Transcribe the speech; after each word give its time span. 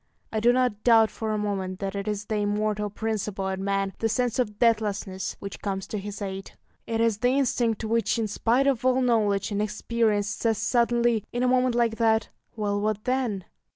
I 0.33 0.39
do 0.39 0.51
not 0.51 0.83
doubt 0.83 1.11
for 1.11 1.31
a 1.31 1.37
moment 1.37 1.77
that 1.77 1.93
it 1.93 2.07
is 2.07 2.25
the 2.25 2.37
immortal 2.37 2.89
principle 2.89 3.47
in 3.49 3.63
man, 3.63 3.93
the 3.99 4.09
sense 4.09 4.39
of 4.39 4.57
deathlessness, 4.57 5.35
which 5.39 5.61
comes 5.61 5.85
to 5.89 5.99
his 5.99 6.23
aid. 6.23 6.53
It 6.87 6.99
is 6.99 7.19
the 7.19 7.29
instinct 7.37 7.83
which, 7.83 8.17
in 8.17 8.27
spite 8.27 8.65
of 8.65 8.83
all 8.83 9.03
knowledge 9.03 9.51
and 9.51 9.61
experience, 9.61 10.27
says 10.27 10.57
suddenly, 10.57 11.23
in 11.31 11.43
a 11.43 11.47
moment 11.47 11.75
like 11.75 11.97
that, 11.97 12.29
"Well, 12.55 12.81
what 12.81 13.03
then?" 13.03 13.45